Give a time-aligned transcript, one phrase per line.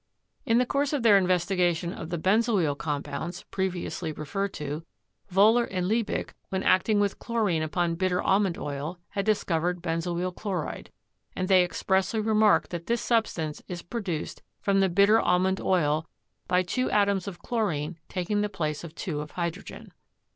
[0.47, 4.83] In the course of their investigation of the benzoyl compounds, previously referred to,
[5.31, 10.89] Wohler and Liebig, when acting with chlorine upon bitter almond oil, had discovered benzoyl chloride;
[11.35, 16.07] and they expressly remark that this substance is produced from the bitter aimond oil
[16.47, 19.91] by two atoms of chlorine taking the place of two of hydrogen.